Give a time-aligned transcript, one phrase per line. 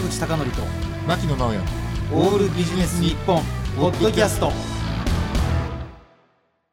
[0.00, 0.62] 坂口孝則と
[1.06, 1.60] 牧野直哉。
[2.12, 3.42] オールビジネス日本
[3.76, 4.50] ポッドキャスト。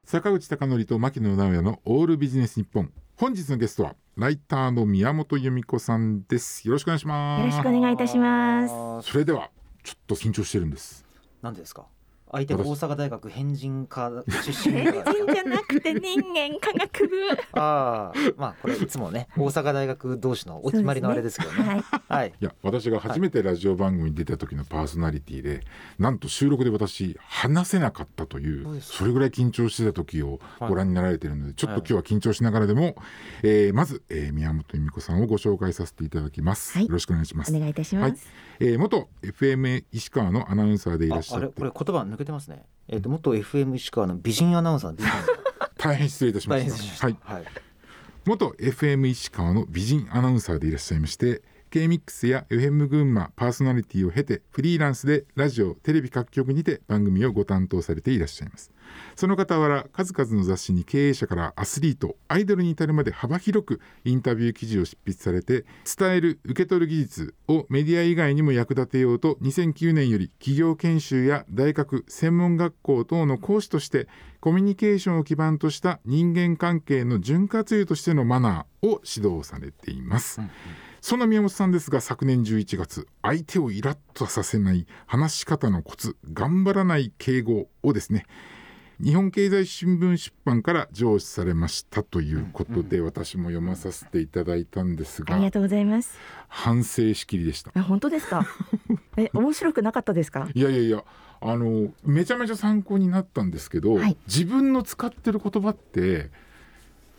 [0.06, 2.90] 坂口孝則と牧野直哉のオールビジネス日本。
[3.18, 6.66] 本日のゲストはライターの宮本由美子さんです。
[6.68, 7.42] よろしくお願いします。
[7.42, 9.12] よろしくお願いいたします。
[9.12, 9.50] それでは
[9.84, 11.06] ちょっと緊張してるんです。
[11.42, 11.86] 何ですか？
[12.32, 17.16] 相手が大阪大学変人科出身変人じゃなくて人間科学部。
[17.54, 21.64] ああまあこれいつもね大阪大学同士のお決まりのあれですけどね。
[21.64, 21.84] はい。
[22.08, 22.34] はい。
[22.42, 25.62] いや私が初めてラジオ番組に出た時のパーソナリティで、
[26.00, 28.94] なんと収録で私話せなかったというそうです。
[28.94, 32.96] それぐらい緊張してた時をご覧になられているので、ちょっと今日は緊張しながらでも、
[33.44, 36.86] えーまず、えー宮本由美子さんをご紹介させていただきます、はい。
[36.88, 37.56] よろしくお願いします。
[37.56, 38.28] お願いいたします。
[38.60, 41.46] えー元 FM 石川のアナウンサーでいらっしゃって。
[41.46, 41.72] ああれ？
[41.72, 42.66] これ言葉抜けてますね。
[42.88, 45.12] えっ、と元 FM 石川の美人アナウンサーの美人
[45.78, 47.06] 大変失礼いたしました。
[47.06, 47.46] はいはい。
[48.26, 51.42] 元 FM 石川の美人アナウンサーでいらっしゃいまして
[51.78, 58.72] K-MIX や FM 群馬パーソナリティを経てフリーランスでラジオテレビ各局にて番組をご担当されていらっしゃいます。
[59.16, 65.66] その傍ら数々の雑誌に経営者からアスリートアイドルに至るまで幅広くインタビュー記事を執筆されて
[65.98, 74.08] 伝える受け取る技術をメディア以外にも役立てようと2009年より企業研修や大学専門学校等の講師として
[74.40, 80.40] コミュニケーションを基盤とした人間関係の潤滑油としてのマナーを指導されています、
[81.02, 88.26] その宮本さんですが昨年11月相手をイラッとさせない話し方のコツ頑張らない敬語をですね
[89.00, 96.18] 日本経済新聞出版から上司されましたということで、私も読まさせていただいたんですがありがとうございます。
[96.48, 98.48] 反省しきりでしたあ、本当ですか？
[99.16, 100.50] え、 面白くなかったですか？
[100.52, 101.04] いやいやいや
[101.42, 106.32] あのめちゃめちゃ参考になったんですけど、はい自分の使ってる言葉って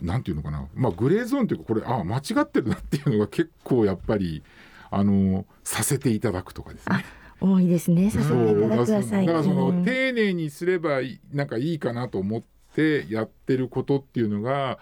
[0.03, 4.43] なんていうのかな、まあ、グレーゾーンというかこれあ間違ってるなっていうのが結構やっぱり
[4.91, 7.05] あのさせていただくとかですね。
[7.41, 8.11] 多いですね。
[8.11, 9.27] させていただください。
[9.27, 12.43] だからそのうん丁寧にすればいいなんかいいかなと思っ
[12.75, 14.79] てやってることっていうのが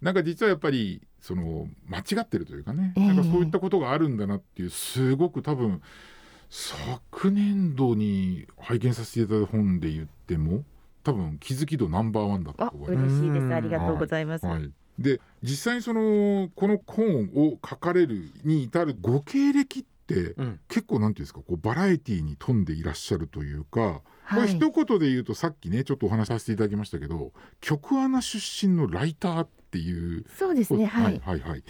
[0.00, 5.82] なんか実はやっぱりその間違ってるというかね、ええなんかそういったことがあるんだなっていうすごく多分
[6.48, 10.64] 昨年度に拝見させていただいた本で言っても
[11.02, 13.14] 多分気づき度ナンバーワンだったあと、思います。
[13.14, 13.54] 嬉しいです。
[13.54, 14.46] ありがとうございます。
[14.46, 24.56] はい、で実際にそのこの本を書かれるに至るご経歴ってうん結構なんていうんですかこうバラエティーに富んでいらっしゃるというか、これはい。
[24.56, 30.24] 一言で言うとさっきねちょっとお話しさせていただきましたけど局アナ出身のライターっていう。
[30.36, 30.86] そうですね。
[30.86, 31.20] はい。
[31.24, 31.64] はいはい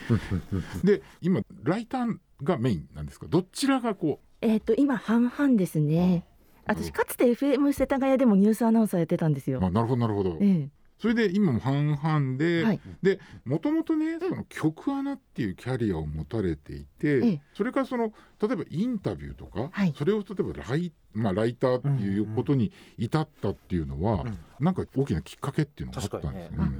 [0.82, 3.26] で今ライターがメインなんですか？
[3.28, 6.24] どちらがこえっと、今半々ですね。
[6.66, 9.58] 私かつて FM 世田谷でもニュースアナウンサーやってたんですよ。
[9.60, 10.68] うあなるほどなるほどええ。
[10.98, 17.40] それで今も半々で、はいでもともとねその局アナっていうキャリアを持たれていて、ええ。
[17.54, 19.94] それからその例えばインタビューとか、はい。
[19.96, 26.70] それを例えばライ,、まあ、ライターっていうことに至ったっていうのは、うんなんか大きなきっかけっていうのがあったんですよね。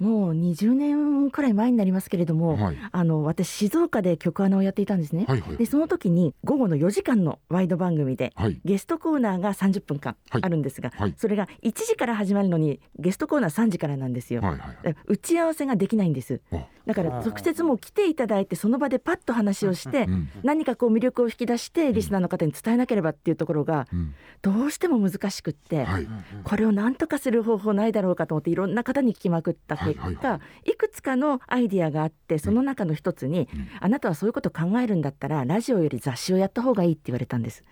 [0.00, 2.76] もう20年くらい前になりますけれども、はい。
[2.90, 5.26] あの私静岡で曲アナをやっていたんですね。
[5.28, 5.56] はいはい。
[5.56, 8.60] でその時に午後の4時間のワイド番組ではい。
[8.64, 10.42] ゲストコーナーが30分間はい。
[10.42, 11.14] あるんですが、はい。
[11.16, 14.40] それが1時から始まるのにゲストコーナー3時からなんですよ。
[14.40, 14.96] はいはいはい。
[15.06, 16.40] 打ち合わせができないんです。
[16.50, 24.14] あだから直接もう来ていただいてその場でパッと話をしてうん何かこう魅力を引き出してリスナーの方に伝えなければっていうところがうん。
[24.42, 26.08] どうしても難しくって、はい。
[26.44, 33.68] これを何とかする方法ないだろうかと思っていろんな方に聞きまくった結果、はいくつかのアイディアがあってその中の一つに、うん。
[33.80, 37.64] あなたはそういうこと考えるんだったらラジオより雑誌をやった方がいいって言われたんです。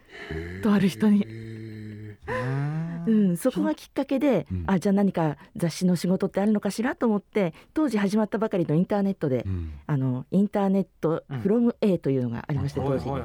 [0.62, 1.22] とある人に。
[1.22, 4.64] へうん、そこがきっかけで、うん。
[4.66, 9.72] あじゃあ何か雑誌の仕事ってあるのかしらと思って当時始まったばかりのインターネットで、ーうん。
[9.86, 13.20] あのインターネットうん from A というのがありましてはい当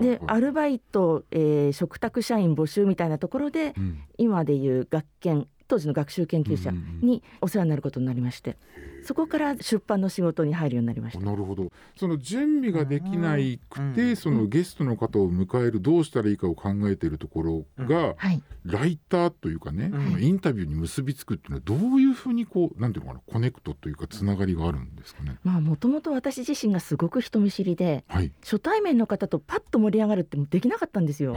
[0.00, 0.02] 時。
[0.02, 3.98] でアルバイト、えー、嘱託社員募集みたいなところでうん。
[4.18, 6.70] 今でいう学研当時の学習研究者
[7.02, 8.56] にお世話になることになりまして
[9.04, 11.24] そこから出版の仕事に入るようになりました。
[11.24, 11.70] なるほど。
[11.96, 20.22] その準備ができないくて、うんそのゲストの方を迎えるどうしたらいいかを考えているところが、はい、ライターというかね、うん。
[20.22, 25.36] インタビューに結びつくっていうのはどういうふうにこうなんていうのかなコネクトというかつながりがあるんですかね？
[25.44, 31.34] まあもともと私自身がすごく人見知りではい、初対面の方とパッと盛り上がるってもうできなかったんですよ。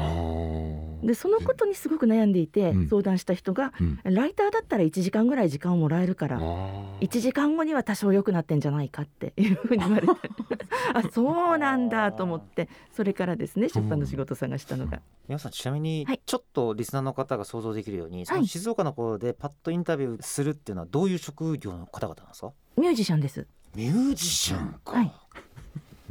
[1.04, 2.88] でそのことにすごく悩んでいてうん。
[2.88, 4.00] 相談した人が、うん。
[4.04, 7.00] ライターだったら1時間ぐらい時間をもらえるからあー。
[7.02, 10.14] 1時間後には多少良くなってんじゃないかっていうふうに言われて。
[10.94, 15.02] あそうなんだと思ってそれからですね出版の仕事を探したのが。
[15.28, 16.22] 皆さんちなみにはい。
[16.26, 22.54] ちょっとリスナーの方が想像できるように、その静岡の頃でパッとインタビューするっていうのはどういう職業の方々なんですか？
[22.78, 23.46] ミュージシャンです。
[23.76, 25.06] ミュージシャンか、はい。
[25.06, 25.14] も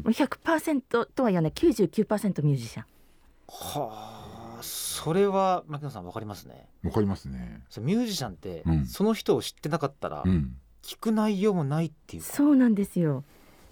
[0.05, 2.85] う100%とは言わない99%ミュージシャン。
[3.49, 6.69] はあそれは牧野さんわかりますね？
[6.83, 7.63] わかりますね。
[7.71, 8.87] そうミュージシャンって、うん。
[8.87, 10.57] その人を知ってなかったら、うん。
[10.87, 12.29] 聞く内容もないっていうか。
[12.29, 13.25] そうなんですよ。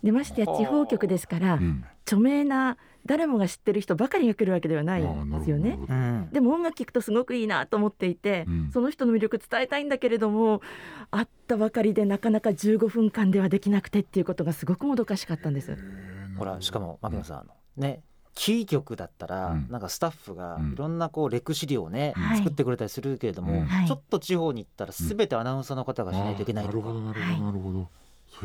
[0.03, 1.85] でましてや地方局ですからうん。
[2.05, 2.77] 著名な
[3.07, 5.09] 誰もが知ってる人ばかりが来るわけではないで
[5.45, 5.79] すよね。
[5.89, 6.29] うん。
[6.33, 8.71] でも音楽聴くとすごくいいなと思っていて、うん。
[8.73, 10.61] その人の魅力伝えたいんだけれども
[11.11, 15.77] 会ったばかりでなかなか15分間ではできなくてっていうことがすごくもどかしかったんです。
[16.37, 18.03] ほらしかも牧野さん、あのね
[18.35, 19.69] キー局だったら、うん。
[19.71, 20.73] なんかスタッフがうん。
[20.73, 22.39] いろんなこうレク資料をね、はい。
[22.39, 27.13] 作ってくれたりするけれども、ちょっと地方に行ったら全てアナウンサーの方がしないといけないとか、なるほどな
[27.53, 27.89] るほど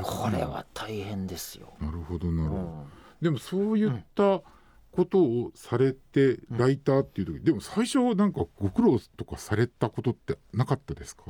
[0.04, 1.74] これは大変ですよ。
[1.82, 2.62] なるほどなるほど。
[2.62, 2.84] うん。
[3.22, 4.42] でもそういった
[4.92, 11.24] ことをされてライターっていう時、でも最初なんかご苦労とかされたことってなかったですか？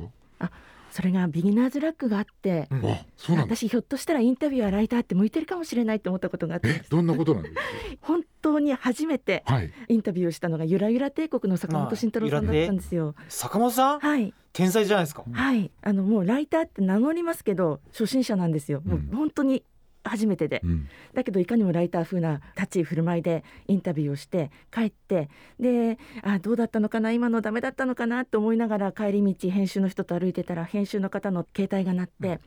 [0.90, 3.56] それがビギナーズラックがあって、うんあ、そうなんだ。
[3.56, 7.54] 私ひょっとしたらインタビューやライターって向いてるかもしれないって思ったことがあってえ、どんなことなんです
[8.02, 9.44] 本当に初めて。
[9.88, 13.14] インタビューをしたのがゆらゆら帝国の坂本慎太郎さんだったんですよ。
[13.28, 14.00] 坂本さん？
[14.00, 15.24] はい天才じゃないですか。
[15.30, 18.80] はいあのもうライターって名乗りますけど初心者なんですよ。
[18.84, 19.62] もううん本当に
[20.04, 20.88] 初めてで、うん。
[21.14, 32.40] だけどいかにもライター風な立ち居振る舞いでインタビューをして帰ってであどうだったのかな今のダメだったのかなって思いながら帰り道編集の人と歩いてたら編集の方の携帯が鳴って、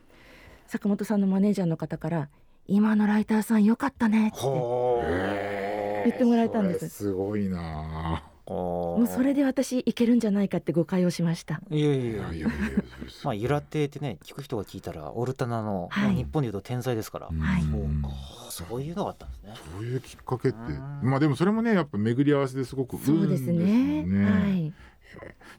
[0.66, 2.28] 坂本さんのマネージャーの方から
[2.66, 5.02] 「今のライターさんよかったね」ってほ
[6.04, 6.88] 言ってもらえたんです。
[6.88, 11.60] すごいなももうそれで私いけるんじゃないかって誤解をしました。
[11.70, 12.48] いやいやいややいやいや。
[13.22, 18.16] まあゆら亭ってね聞く人が聞いたらオルタナの、はい日本でいうと天才ですから、はいうんそうか
[18.50, 19.54] そういうのがあったんですね。
[19.76, 24.04] そういうきっかけってうんまあでもそれもねやっぱ巡り合わせですごくそうですね。
[24.06, 24.72] 運ですよはい。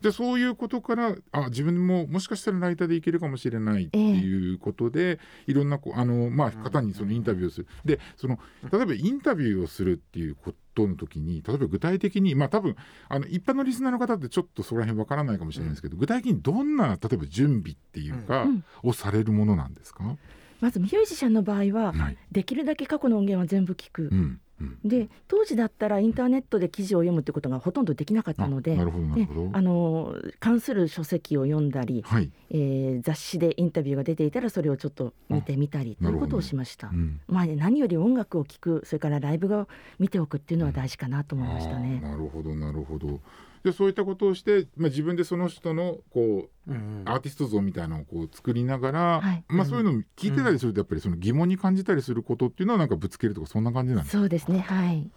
[0.02, 8.40] じゃあそういうことからあ自分ももしかしたらライターでいけるかもしれないっていうことで、いろんなこうあの、まあ、方にそのインタビューをする、でその
[8.72, 12.76] 例えばインタビューをするっていうことの時に例えば具体的にまあ多分
[13.10, 18.64] あの一般のリスナーの方ってちょっとそこら辺わからないかもしれないですけど、具体的にどんな例えば準備っていうか、うん。
[18.84, 20.18] をされるものなんですか、
[20.62, 22.18] まずミュージシャンの場合ははい。
[22.32, 24.10] できるだけ過去の音源は全部聞く。
[24.12, 24.16] う。
[24.16, 24.42] んうん、
[24.86, 36.88] で当時だったらインターネットで記事を読むってことがほとんどできなかったのであの関する書籍を読んだり、はい、えー雑誌でインタビューが出ていたらそれをちょっと見てみたりということをしました。
[36.88, 36.94] う。
[36.94, 37.20] ん。
[37.28, 39.68] まあ、何より音楽を聴くそれからライブを
[40.00, 42.00] 見ておくっていうのは大事かなと思いましたあーね。
[42.02, 43.20] なるほどなるほど
[43.66, 49.44] でそういったことをして、まあ、自分でその人のこううんアーティスト像みたいなのをこう作りながら、はい。
[49.48, 54.98] まあ、そういうのを聞いてたりするとやっぱりその疑問に感じたりすることっていうのはなんかぶつけるとかそんな感じなんですそうですねはい。
[54.98, 55.10] ね。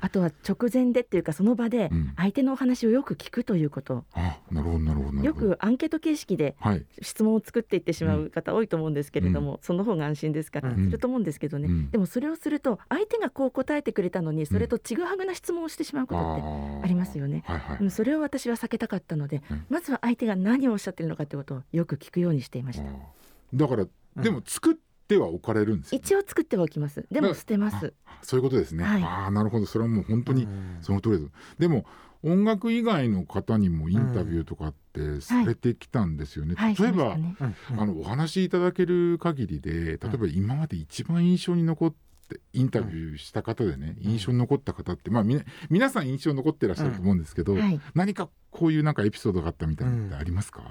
[0.00, 2.12] あとは直前でっていうかその場でうん。
[2.16, 10.60] 相手のお話をよく聞くということ、あなるほどなるほどよくアンケート形式ではい、質問を作っていってしまう方多いと思うんですけれども、その方が安心ですか？
[10.60, 10.84] らうん。
[10.84, 11.90] すると思うんですけどね、うん。
[11.90, 16.84] でもそれをすると相手がこう答えてくれたのにそれとちぐはぐな質問をしてしまうことって、ー。
[16.84, 19.66] ありますよねはいはい、うんそれを私は避けたかったので、うん。
[19.70, 22.84] まずは相手が何をおっしゃってるのかということをよく聞くようにしていました。
[23.54, 23.86] だから、
[24.16, 24.74] でも作っ
[25.08, 27.06] ては置かれるんですよね、一応作ってはおきます。
[27.10, 27.94] でも捨てます。
[28.22, 29.02] そういうことですね、はい。
[29.02, 29.66] ああなるほど。
[29.66, 30.78] それはもう本当にうん。
[30.82, 31.30] その通りです。
[31.58, 31.86] でも
[32.22, 36.74] 音楽以外の方にもインタビューとかってされてきたんですよね、はい。
[36.74, 37.54] 例えば、しましたね。
[37.70, 37.80] うん。
[37.80, 41.94] あのお話しいただける限りで例えば今まで一番印象に残っ
[42.28, 47.80] てインタビューした方でね、印象に残った方ってまあみな皆さん印象に残ってらっしゃると思うんですけど、はい。
[47.94, 50.62] 何かこういうなんかエピソードがあったみたいなのってありますか、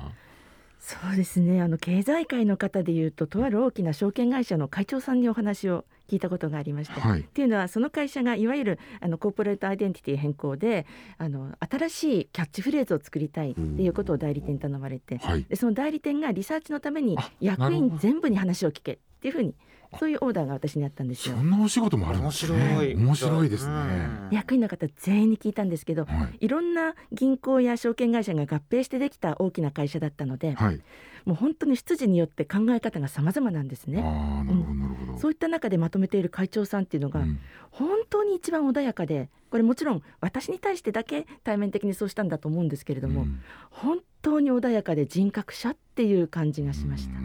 [0.79, 1.61] そうですね。
[1.61, 7.21] あの経済界の方でいうととある大きな証券会社の会長さんにお話を聞いたことがありまして、はい。
[7.21, 10.85] っていうのはその会社がいわゆるあのコーポレートアイデンティティ変更で
[11.17, 15.43] あの新しいキャッチフレーズを作りたいっていうことを代理店に頼まれてはい。
[15.43, 19.55] でその代理店がリサーチのためにあ役員全部に話を聞けっていうふうに
[19.99, 21.35] そういうオーダーが私にあったんですよ。
[21.35, 21.41] そ。
[21.41, 22.59] んなお仕事もあるん面ですね。
[22.69, 22.95] 白い。
[22.95, 24.29] 面白いですね、うん。
[24.31, 26.45] 役員の方全員に聞いたんですけどはい。
[26.45, 30.81] いろんな銀行や証券会社が合併してできた大きな会社だったのではい、
[31.25, 34.01] もう本当に出自によって考え方が様々なんですあね。
[34.01, 37.39] あなるほどなるほど、そういった中でまとめている会長さんっていうのがうん。
[37.71, 43.41] 本当に一番穏やかでこれもちろん私に対してだけ対面的にそうしたんだと思うんですけれども、うん。
[43.69, 47.15] 本当に穏やかで人格者っていう感じがしました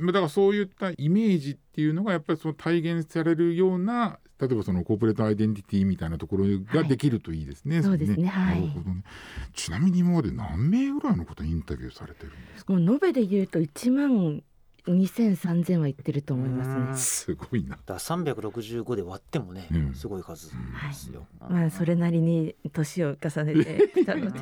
[0.00, 7.82] だからそういったイメージっていうのがやっぱりその体現されるような例えばそのコーポレートアイデンティティみたいなところができるといいですね。
[7.82, 8.28] そうですね。
[8.28, 8.60] はい。
[8.60, 9.02] なるほどね。
[9.54, 12.72] ちなみに今まで何名ぐらいの方インタビューされてるんですか？
[12.74, 14.42] もう延べで言うと1万
[14.86, 16.90] 2000、3000はいってると思いますうん。
[16.90, 16.96] ね。
[16.96, 17.70] すごいな。
[17.70, 19.94] だから365で割ってもね、うん。
[19.94, 20.52] すごい数で
[20.92, 21.26] すよ。
[21.40, 24.40] まあそれなりに年を重ねてきたので、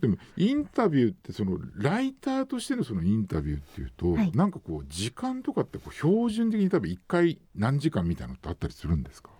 [0.00, 4.32] でもインタビューってそのライターとしてのそのインタビューっていうと、はい。
[4.32, 9.30] なんかこう時間とかってこう標準的に多分1回何時間みたいなのってあったりするんですか、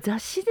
[0.00, 0.50] 雑誌で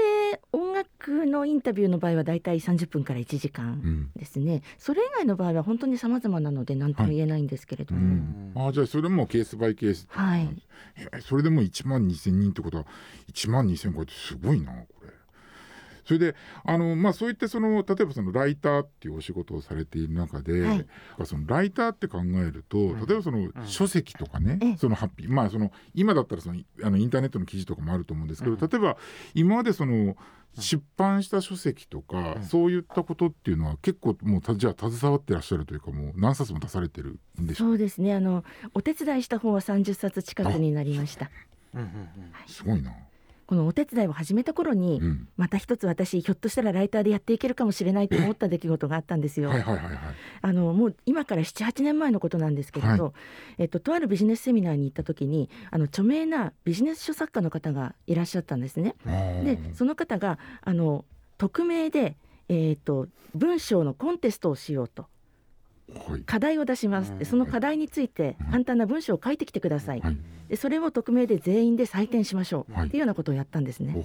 [0.51, 4.11] 音楽のインタビューの場合はだいたい30分から1時間うん。
[4.15, 10.07] ですね、それ以外の場合は本当に様々なので何とも言えないんですけれどうも、ん、あじゃあそれもケースバイケース。
[10.09, 10.63] はい。
[10.95, 12.85] えそれでも1万2,000人ってことは
[13.31, 15.18] 1万2,000個ってすごいなこれ。
[16.09, 20.85] それであの、まあ、そういってその例えばそのライターっていうお仕事をされている中で、はい。
[21.23, 24.77] そのライターって考えると例えばその書籍とかね、ええ。
[24.77, 28.59] そのハッピーまあその今だったらそのあのインターネットの記事とかもあると思うんですけど、うん。
[28.59, 28.97] 例えば
[29.35, 30.17] 今までその
[30.57, 32.43] 出版した書籍とか、うん。
[32.43, 38.15] そういったことっていうのは結構もうたじゃあ携わってらっしゃるというかもう何冊も出されてるんでしょうそうですね。
[38.15, 41.29] あのお手伝いした方は30冊近くになりました。
[41.75, 42.09] うんうんうん。
[42.47, 42.93] すごいな。
[43.49, 49.49] このお手伝いを始めた頃に、うんまた一つ私ひょっとしたらライターでやっていけるかもしれないと思った出来事があったんですよ。
[49.49, 49.97] はいはいはいはい。
[50.41, 53.13] あのもう今から78年前のことなんですけれど、は
[53.57, 58.95] えっと、とあるビジネスセミナーに行った時にあの著名なビジネス書作家の方がいらっしゃったんですね。
[59.05, 61.05] でその方があの
[61.39, 62.17] 匿名で、
[62.49, 65.11] えっと文章のコンテストをしようとはい
[66.25, 67.17] 課題を出します。
[67.17, 70.01] でその課題について簡単な文章を書いてきてください。
[70.01, 70.17] はい。
[70.49, 72.87] でそれを匿名で全員で採点しましょう、はい。
[72.87, 73.95] っていうようなことをやったんですね。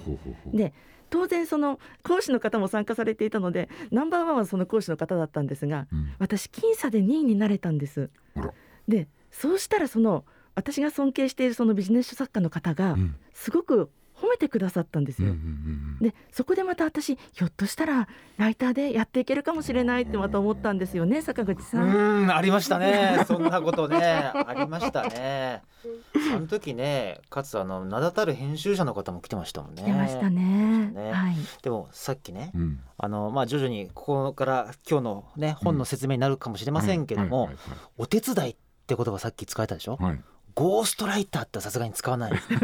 [0.53, 0.73] で
[1.09, 6.13] 当然その講師の方も参加されていたのでナンバーワンはその講師の方だったんですがうん。
[6.19, 8.09] 私僅差で2位になれたんです。
[8.87, 10.25] でそうしたらその
[10.55, 13.15] 私が尊敬しているそのビジネス書作家の方がうん。
[13.33, 13.89] すごく
[14.21, 15.39] 褒めてくださったんですうんうんよ。
[15.39, 15.99] うん。
[15.99, 18.07] でそこでまた私ひょっとしたら
[18.37, 21.81] ライターでやっていけるかもしれないってまた思ったんですよね坂口さ。
[21.81, 23.23] うんんありましたね。
[23.27, 23.97] そんなことね。
[23.97, 25.61] ありましたね。
[26.33, 29.83] あの時ねかつあの名だたる編集者の方も来てましたもんね。
[29.85, 30.91] 出ましたね。
[30.93, 31.11] ね。
[31.11, 31.35] はい。
[31.61, 32.79] でもさっきねうん。
[32.97, 37.57] あのまあ徐々にここから今日のね本の説明になるかもしれませんけども、はいはい
[37.97, 38.55] お手伝いっ
[38.87, 40.23] て言葉さっき使えたでしょ、はいはい
[40.55, 42.31] ゴーストライターってさすがに使わない。
[42.31, 42.59] ですね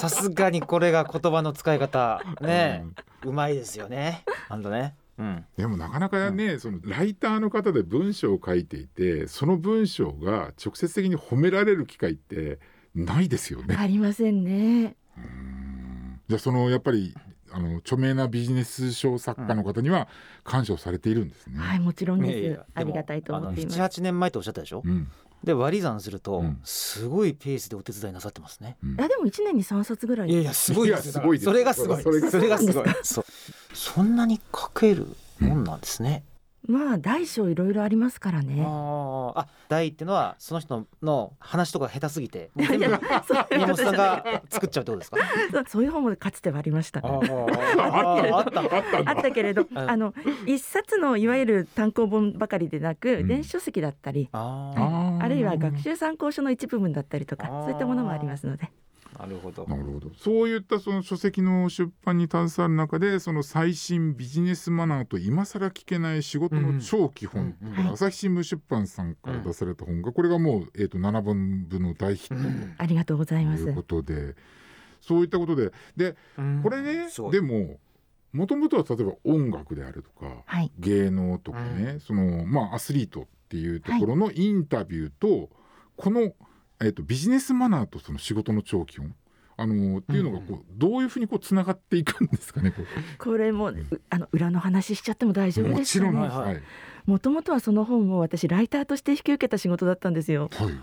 [0.00, 2.22] さすがにこれが言葉の使い方。
[2.40, 2.84] ね。
[3.24, 4.24] うまいですよね。
[4.48, 4.94] あんとね。
[5.18, 5.44] うん。
[5.56, 12.58] でもなかなかね、そのライターの方で文章を書いていてその文章が直接的に褒められる機会って
[12.94, 13.76] ないですよね。
[13.78, 14.96] ありませんね。
[15.16, 16.20] うん。
[16.28, 17.14] じゃあそのやっぱり
[17.50, 20.08] あの著名なビジネス書作家の方には
[20.44, 21.58] 感謝をされているんですね。
[21.58, 22.60] はいもちろんです。
[22.74, 23.78] ありがたいと思っています。
[23.80, 25.08] 78年前っておっしゃったでしょ、うん
[25.44, 26.60] で割り算すると、うん。
[26.64, 28.76] すごいペースでお手伝いなさってますね。
[28.82, 29.00] うん。
[29.00, 30.30] あでも一年に三冊ぐらい。
[30.30, 31.04] いやいやすごいです。
[31.04, 32.02] いやすごいですそれがすごい。
[32.02, 32.86] それがすごい。
[33.74, 35.06] そんなに書ける
[35.40, 36.24] もんなんですね、
[36.68, 38.62] まあ大小いろいろありますからね。
[38.64, 39.38] あー。
[39.40, 45.16] あ大っていうのはその人の話とか下手すぎて 全部いやそういう宮本さんが作っちゃうってことですか？
[45.50, 47.00] そうそういう本もかつてはありました。
[47.04, 48.36] あった。
[48.38, 48.64] あったん
[49.04, 49.10] だ。
[49.10, 49.66] あったけれど、ん。
[49.76, 50.14] あの
[50.46, 53.28] 一冊のいわゆる単行本ばかりでなく、うん。
[53.28, 58.66] 電子書籍だったり、あるいは学習参考書の一部分だったりとかそういったものもありますので。
[58.66, 58.68] ー
[59.18, 59.66] なるほど。
[59.66, 60.10] なるほど。
[60.16, 72.34] そういったその書籍の出版に携わる中でその最新ビジネスマナーと今更聞けない仕事の超基本、うんうん朝日新聞出版さんから出された本が、これがもう、えー、と7本分の大ヒット。
[72.36, 72.74] うん。
[72.78, 73.64] ありがとうございます。
[73.64, 74.34] ということで、
[75.00, 76.16] そういったことでで
[76.62, 77.78] これね、でも
[78.32, 80.72] もともとは例えば音楽であるとかはい。
[80.78, 85.50] 芸能とかね、そのまあアスリートっていうところのインタビューと、
[85.96, 86.32] この、
[86.82, 89.14] えー、とビジネスマナーとその仕事の長期本
[89.56, 92.82] あのっていうのがこう、どういうふうにこうつながっていくんですかねこ
[93.18, 93.76] これもう
[94.10, 96.10] あの裏の話しちゃっても大丈夫ですかね。
[96.10, 96.62] ちろん。
[97.06, 100.48] もともとはその本を私ライターとして引き受けた仕事だったんですよ。
[100.52, 100.74] はいはい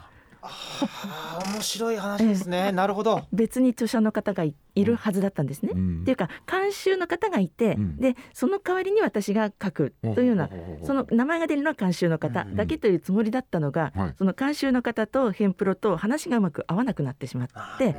[0.42, 3.26] あー面白い話ですね、なるほど。
[3.34, 6.02] 別に著者の方がいいるはずだったんですね、うん。
[6.02, 7.98] っていうか監修の方がいて、うん。
[7.98, 10.50] でその代わりに私が書くというような
[10.84, 14.14] その名前が出るのは監修の方だけというつもりだったのが、はい。
[14.18, 17.96] その監修の方とヘンプロと話がうまく合わなくなってしまって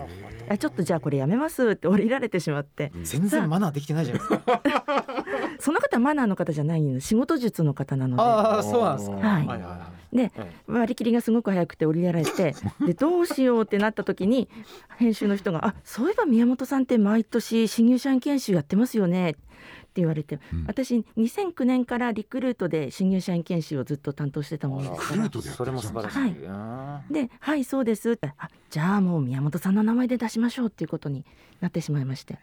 [0.48, 2.92] あちょっとじゃあこれやめますって降りられてしまって。
[3.02, 4.62] 全然マナーできてないじゃないですか
[5.60, 7.00] その方はマナーの方じゃないの。
[7.00, 9.16] 仕事術の方なのああそうなんですか。
[9.16, 9.46] はい。
[9.46, 10.32] はいはで
[10.66, 14.48] 割り切りがすごく早くて降りられて でどうしようってなった時に
[14.98, 19.36] 編集の人が「あそういえば宮本さんって毎年新入社員研修やってますよね」
[19.90, 20.64] って言われて、うん。
[20.66, 25.22] 私2009年からリクルートで新入社員研修をずっと担当してたものですから。
[25.24, 26.30] リクルートでやってそれも素晴らしい、はい。
[26.30, 31.24] うんで「はいそうです」あじゃあもう宮本さんの名前で出しましょうっていうことに
[31.60, 32.38] なってしまいまして。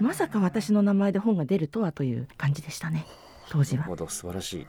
[0.00, 3.06] まさか私の名前で本が出るとはという感じでしたね。
[3.48, 3.82] 当時は。
[3.82, 4.66] なるほど素晴らしい。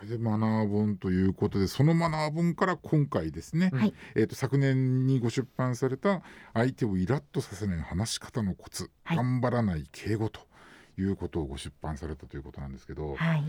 [0.00, 3.94] それでマナー本ということでそのマナー本から今回ですね、はい。
[4.14, 6.22] えー、と昨年にご出版された
[6.54, 9.16] 「相手をイラッとさせない話し方のコツ、はい。
[9.16, 10.40] 頑張らない敬語」と
[11.00, 13.44] いうことをご出版されたということなんですけど、はい、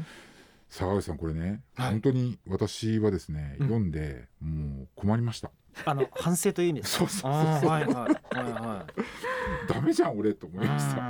[0.70, 1.92] 坂口さんこれね、はい。
[1.92, 3.68] 本当に私はですね、うん。
[3.68, 5.52] 読んでもう困りました。
[5.86, 7.08] あの反省という意味ですか？
[7.08, 8.94] そうそうそうあーはいはいはいはい
[9.74, 11.02] ダメじゃん俺と思いました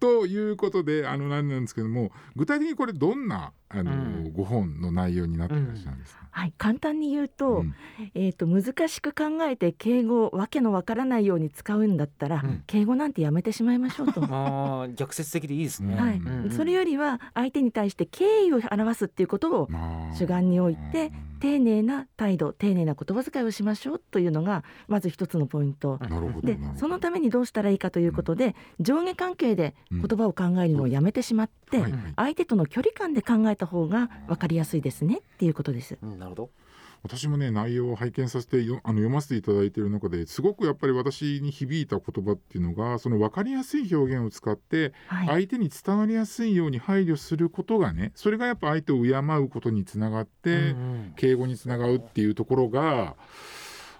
[0.00, 4.32] ということであのなんなんですけども具体的にこれどんなあの、うん。
[4.32, 7.74] ご本の内容になっていらっしゃるんですか、はい、簡単に言うと,、うん。
[8.14, 12.64] えー、と難しく考えて敬語をわけのわからないように使うんだったら、うん。
[12.66, 14.22] 敬語なんてやめてしまいましょうと。
[14.24, 15.96] あー逆説的でいいですね。
[15.96, 16.18] はい。
[16.18, 16.44] うん。
[16.44, 20.14] うんそれよりは相手に対して敬意を表すっていうことをまあ。
[20.14, 21.28] 主眼に置いてうん。
[21.38, 25.98] 丁寧な態度丁寧な言葉遣いをしましょうというのがまず一つのポイント。
[25.98, 31.82] なるほどでそのためにどうしたらいいかということで上下関係で言葉を考えるのをやめてしまって
[32.16, 35.98] 相手との距離感で考えた方が分かりやすいですねっていうことです。
[36.02, 36.50] うんなるほど。
[37.02, 50.74] 私もね内容を拝見させてよあの読ませていただいている中ですごくやっぱり私に響いた言葉っていうのがその分かりやすい表現を使ってはい、相手に伝わりやすいように配慮することがねそれがやっぱ相手を敬うことにつながって、
[51.16, 53.16] 敬語につながるっていうところが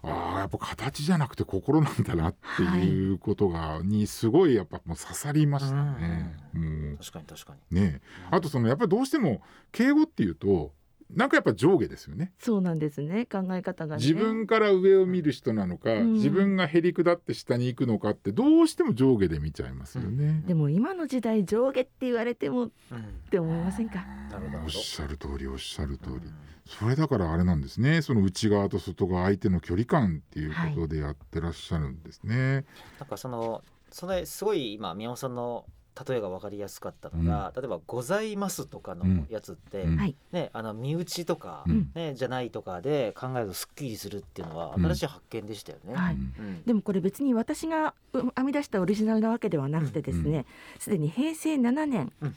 [0.08, 6.36] あーやっぱ形じゃなくて心なんだなっていうことが、にすごいやっぱもう刺さりましたね。
[6.52, 7.80] もう確かに確かに。
[7.80, 8.00] ね
[8.30, 10.72] あとそのやっぱりどうしても敬語っていうと
[11.14, 12.32] なんかやっぱ上下ですよね。
[12.38, 14.02] そうなんですね考え方がね。
[14.02, 20.42] 自分から上を見る人なのか、うん自分がへりくだって下に行くのかってどうしても上下で見ちゃいますよね。
[20.46, 24.04] でも今の時代上下って言われてもっうんて思いませんか？
[24.64, 26.34] おっしゃる通りおっしゃる通り、うん
[26.68, 32.66] それだからあれなんですねその内側と外側相手の距離感っていうことでやってらっしゃるんですね。
[33.00, 35.64] なんかそのそれすごい今宮本さんの
[36.08, 39.96] 例えが分かりやすかったのが、例えば「ございます」とかのやつって、うん。
[39.96, 40.14] はい。
[40.32, 41.90] ね、あの身内とか、うん。
[41.94, 44.84] ね、じゃないとかで考えるとすっきりするっていうのはうん。
[44.84, 45.94] 新しい発見でしたよね。
[45.94, 46.14] はい。
[46.14, 46.20] うん。
[46.38, 46.62] うん。
[46.64, 50.46] でもこれ別に私がう編み出したオリジナルなわけではなくてですね
[50.78, 52.34] すで、に平成7年、うん。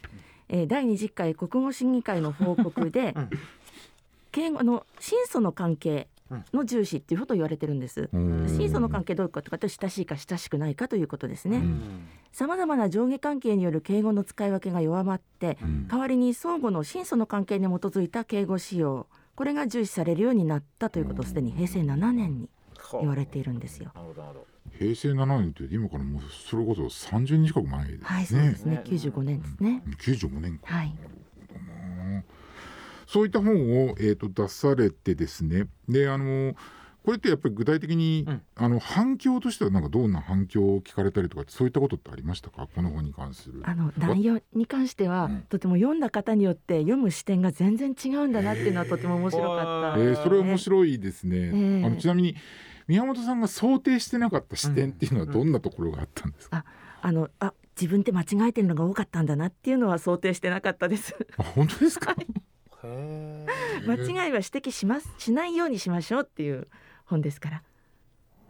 [0.50, 3.30] えー第20回国語審議会の報告で、うん。
[4.32, 6.08] 敬語の親祖の関係
[6.54, 8.10] の重視っていうことを言われてるんです。
[8.12, 11.58] うん親祖の関係どういうことかと親しいか親しくないかということですね。
[11.58, 22.50] うんさまざまな上下関係による敬語の使い分けが弱まってうん代わりに相互の親祖の関係に基づいた敬語使用これが重視されるようになったということをすでに平成7年に
[23.00, 23.92] 言われているんですよ。
[23.96, 24.52] なるほどなるほど。
[24.78, 28.04] 平成7年って今からもうそれこそ30年近く前ですね。
[28.04, 28.84] はい、そうですねね。
[28.86, 29.84] 95年ですね。
[30.00, 30.74] 95年か。
[30.74, 30.96] はい。
[33.12, 35.68] うんそういった本を、えー、と出されてですね。
[35.90, 36.56] であの
[37.04, 38.42] これってやっぱり具体的に、うん。
[38.56, 42.70] あの反響としてはなんかどんな反響を聞かれたりとかそういったことってありましたか？
[42.74, 43.64] この本に関する。
[43.66, 45.42] あの内容に関しては、うん。
[45.50, 50.00] とても読んだ方によって読む視点が全然違うんだなっていうのはとても面白かった。
[50.00, 52.36] えーそれ面白いですね、えあのちなみに
[52.88, 56.64] 宮本さんが想定してなかった視点っていうのはどんなところがあったんですか、
[57.02, 61.16] あのあ自分って間違えてるのが多かったんだなっていうのは想定してなかったです。
[61.38, 62.16] あ本当ですか、へ
[62.88, 66.68] 間違いは指摘しますしないようにしましょうっていう
[67.06, 67.64] 本ですから。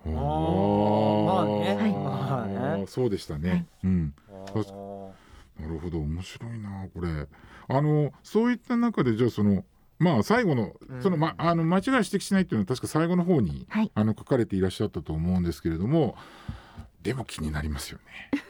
[0.06, 1.26] あー。
[1.26, 1.76] まあね。
[1.76, 1.92] はい。
[1.92, 3.66] まあねそうでしたね、はい。
[3.84, 4.14] うん。
[4.30, 5.12] ー。
[5.60, 7.28] なるほど面白いなこれ。
[7.68, 9.64] あのそういった中でじゃあその
[10.00, 11.02] まあ最後のうん。
[11.02, 13.92] その、ま、あの間違い指摘しないっていうのは確か最後の方に、はい。
[13.94, 16.16] あの書かれていらっしゃったと思うんですけれども
[17.04, 18.00] でも気になりますよ
[18.34, 18.42] ね。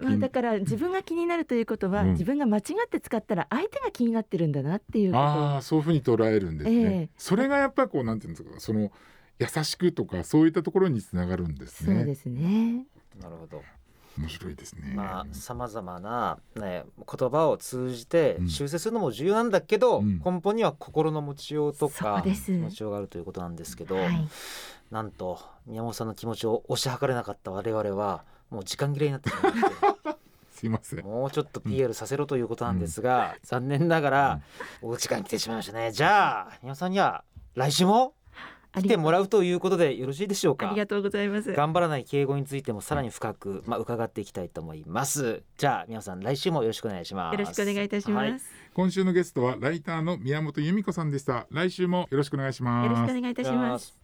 [0.00, 6.76] まあ、だから自分が気になるということは、うん自分が間違って使ったら相手が気になってるんだなっていうことああそういうふうに捉えるんですね。
[6.76, 8.92] ええそれがやっぱりこうなんていうんですかその
[9.38, 11.96] 優しくとかそういったところにつながるんですね。
[11.96, 12.86] そうですね。
[13.20, 13.62] なるほど。
[14.18, 14.92] 面白いですね。
[14.94, 24.28] まあさまざまなね言葉を通じてうん修正するのも重要なんだけど、うん根本には心の持ちようとそかうです気持ちようがあるということなんですけど、はい。
[24.90, 29.74] なんと宮本さんの気持ちを押し量れなかった我々はもう時間切れになってしまいまして
[30.52, 31.04] すいません。
[31.04, 34.40] もうちょっと PR させろということなんですが、残念ながら
[34.82, 38.14] お時間来てしまいましたねじゃあ宮本さんには来週も
[38.76, 40.68] 来てもらうということでよろしいでしょうか？
[40.68, 41.52] ありがとうございます。
[41.52, 48.30] 頑張らない敬語についてもさらに深く、まあ、伺っていきたいと思いますじゃあ皆さん来週もよろしくお願いしますよろしくお願いいたします。
[48.30, 48.40] はい
[48.74, 51.46] 今週のゲストはライターの宮本由美子さんでした。
[51.50, 52.86] 来週もよろしくお願いします。
[52.86, 54.03] よろしくお願いいたします。